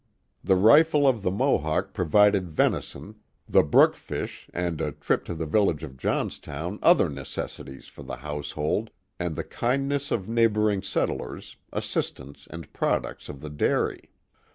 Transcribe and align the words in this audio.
The 0.43 0.55
rifle 0.55 1.07
of 1.07 1.21
the 1.21 1.29
Mohawk 1.29 1.93
provided 1.93 2.49
venison, 2.49 3.17
the 3.47 3.61
brook 3.61 3.95
fish, 3.95 4.49
and 4.51 4.81
a 4.81 4.93
trip 4.93 5.25
to 5.25 5.35
the 5.35 5.45
village 5.45 5.83
of 5.83 5.95
Johnstown 5.95 6.79
other 6.81 7.07
necessities 7.07 7.85
for 7.85 8.01
the 8.01 8.15
household, 8.15 8.89
and 9.19 9.35
the 9.35 9.43
kindness 9.43 10.09
of 10.09 10.27
neighbor 10.27 10.71
ing 10.71 10.81
settlers, 10.81 11.55
assistance 11.71 12.47
and 12.49 12.73
products 12.73 13.29
of 13.29 13.41
the 13.41 13.49
dairy. 13.51 14.09